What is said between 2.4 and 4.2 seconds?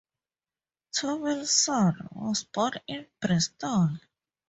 born in Bristol.